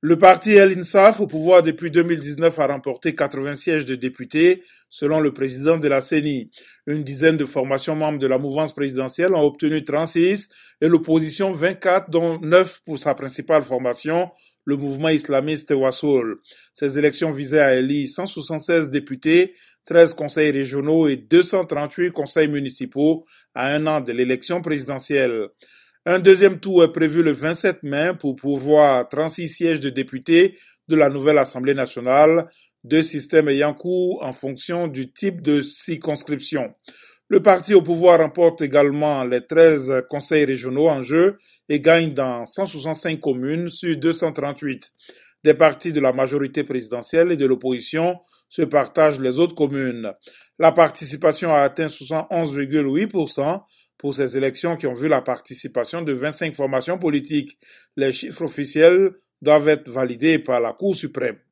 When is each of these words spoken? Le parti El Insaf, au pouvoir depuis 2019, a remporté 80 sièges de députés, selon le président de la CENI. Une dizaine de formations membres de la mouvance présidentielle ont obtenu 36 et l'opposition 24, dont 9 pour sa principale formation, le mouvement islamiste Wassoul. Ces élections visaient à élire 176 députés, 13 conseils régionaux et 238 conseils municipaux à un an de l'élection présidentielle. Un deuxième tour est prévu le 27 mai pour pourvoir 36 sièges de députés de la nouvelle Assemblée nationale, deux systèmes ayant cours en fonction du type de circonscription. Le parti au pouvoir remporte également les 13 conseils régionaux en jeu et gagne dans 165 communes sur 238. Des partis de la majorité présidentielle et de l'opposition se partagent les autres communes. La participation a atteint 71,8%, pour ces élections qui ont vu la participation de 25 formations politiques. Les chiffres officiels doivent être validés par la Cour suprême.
Le 0.00 0.16
parti 0.16 0.52
El 0.52 0.78
Insaf, 0.78 1.18
au 1.18 1.26
pouvoir 1.26 1.64
depuis 1.64 1.90
2019, 1.90 2.56
a 2.60 2.68
remporté 2.68 3.16
80 3.16 3.56
sièges 3.56 3.84
de 3.84 3.96
députés, 3.96 4.62
selon 4.88 5.18
le 5.18 5.32
président 5.32 5.76
de 5.76 5.88
la 5.88 6.00
CENI. 6.00 6.52
Une 6.86 7.02
dizaine 7.02 7.36
de 7.36 7.44
formations 7.44 7.96
membres 7.96 8.20
de 8.20 8.28
la 8.28 8.38
mouvance 8.38 8.72
présidentielle 8.72 9.34
ont 9.34 9.42
obtenu 9.42 9.84
36 9.84 10.50
et 10.80 10.86
l'opposition 10.86 11.50
24, 11.50 12.10
dont 12.10 12.38
9 12.40 12.82
pour 12.84 12.96
sa 12.96 13.16
principale 13.16 13.64
formation, 13.64 14.30
le 14.66 14.76
mouvement 14.76 15.08
islamiste 15.08 15.72
Wassoul. 15.72 16.42
Ces 16.74 16.96
élections 16.96 17.32
visaient 17.32 17.58
à 17.58 17.74
élire 17.74 18.08
176 18.08 18.90
députés, 18.90 19.56
13 19.86 20.14
conseils 20.14 20.52
régionaux 20.52 21.08
et 21.08 21.16
238 21.16 22.12
conseils 22.12 22.46
municipaux 22.46 23.24
à 23.52 23.74
un 23.74 23.84
an 23.88 24.00
de 24.00 24.12
l'élection 24.12 24.62
présidentielle. 24.62 25.48
Un 26.06 26.20
deuxième 26.20 26.60
tour 26.60 26.84
est 26.84 26.92
prévu 26.92 27.22
le 27.22 27.32
27 27.32 27.82
mai 27.82 28.12
pour 28.18 28.36
pourvoir 28.36 29.08
36 29.08 29.48
sièges 29.48 29.80
de 29.80 29.90
députés 29.90 30.56
de 30.86 30.96
la 30.96 31.10
nouvelle 31.10 31.38
Assemblée 31.38 31.74
nationale, 31.74 32.48
deux 32.84 33.02
systèmes 33.02 33.48
ayant 33.48 33.74
cours 33.74 34.22
en 34.22 34.32
fonction 34.32 34.86
du 34.86 35.12
type 35.12 35.42
de 35.42 35.60
circonscription. 35.60 36.72
Le 37.28 37.42
parti 37.42 37.74
au 37.74 37.82
pouvoir 37.82 38.20
remporte 38.20 38.62
également 38.62 39.22
les 39.24 39.44
13 39.44 40.04
conseils 40.08 40.46
régionaux 40.46 40.88
en 40.88 41.02
jeu 41.02 41.36
et 41.68 41.80
gagne 41.80 42.14
dans 42.14 42.46
165 42.46 43.20
communes 43.20 43.68
sur 43.68 43.94
238. 43.96 44.92
Des 45.44 45.54
partis 45.54 45.92
de 45.92 46.00
la 46.00 46.12
majorité 46.12 46.64
présidentielle 46.64 47.32
et 47.32 47.36
de 47.36 47.44
l'opposition 47.44 48.16
se 48.48 48.62
partagent 48.62 49.20
les 49.20 49.38
autres 49.38 49.54
communes. 49.54 50.12
La 50.58 50.72
participation 50.72 51.54
a 51.54 51.60
atteint 51.60 51.88
71,8%, 51.88 53.60
pour 53.98 54.14
ces 54.14 54.36
élections 54.36 54.76
qui 54.76 54.86
ont 54.86 54.94
vu 54.94 55.08
la 55.08 55.20
participation 55.20 56.02
de 56.02 56.12
25 56.12 56.54
formations 56.54 56.98
politiques. 56.98 57.58
Les 57.96 58.12
chiffres 58.12 58.42
officiels 58.42 59.10
doivent 59.42 59.68
être 59.68 59.90
validés 59.90 60.38
par 60.38 60.60
la 60.60 60.72
Cour 60.72 60.94
suprême. 60.94 61.38